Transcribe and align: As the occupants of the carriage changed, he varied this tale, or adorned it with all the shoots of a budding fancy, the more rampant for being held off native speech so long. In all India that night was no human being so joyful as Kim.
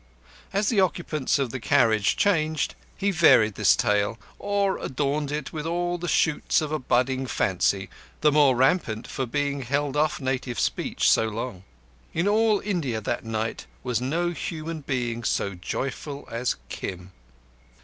As 0.51 0.69
the 0.69 0.79
occupants 0.79 1.37
of 1.37 1.51
the 1.51 1.59
carriage 1.59 2.15
changed, 2.15 2.73
he 2.97 3.11
varied 3.11 3.53
this 3.53 3.75
tale, 3.75 4.17
or 4.39 4.79
adorned 4.79 5.31
it 5.31 5.53
with 5.53 5.67
all 5.67 5.99
the 5.99 6.07
shoots 6.07 6.59
of 6.59 6.71
a 6.71 6.79
budding 6.79 7.27
fancy, 7.27 7.87
the 8.21 8.31
more 8.31 8.55
rampant 8.55 9.05
for 9.05 9.27
being 9.27 9.61
held 9.61 9.95
off 9.95 10.19
native 10.19 10.59
speech 10.59 11.07
so 11.07 11.27
long. 11.27 11.65
In 12.15 12.27
all 12.27 12.61
India 12.61 12.99
that 12.99 13.23
night 13.23 13.67
was 13.83 14.01
no 14.01 14.31
human 14.31 14.81
being 14.81 15.23
so 15.23 15.53
joyful 15.53 16.27
as 16.31 16.55
Kim. 16.67 17.11